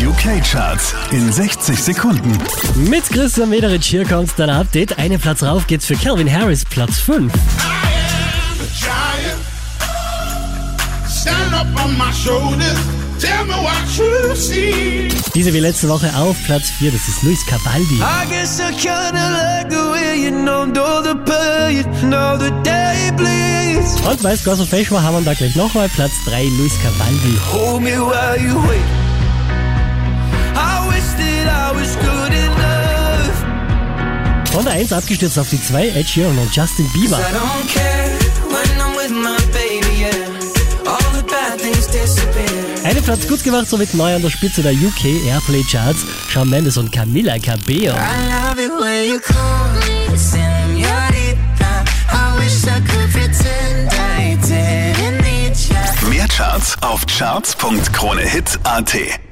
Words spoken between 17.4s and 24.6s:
Cavaldi. Und weil es